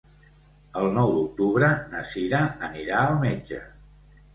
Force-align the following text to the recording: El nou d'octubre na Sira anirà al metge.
El 0.83 0.89
nou 0.95 1.13
d'octubre 1.19 1.71
na 1.95 2.03
Sira 2.15 2.43
anirà 2.73 3.07
al 3.07 3.19
metge. 3.25 3.67